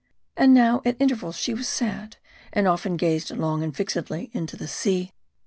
And 0.35 0.51
now, 0.55 0.81
at 0.83 0.99
intervals, 0.99 1.35
she 1.37 1.53
was 1.53 1.67
sad, 1.67 2.17
and 2.51 2.67
often 2.67 2.97
gazed 2.97 3.29
long 3.29 3.61
and 3.61 3.77
fixedly 3.77 4.31
into 4.33 4.57
the 4.57 4.67
sea. 4.67 5.13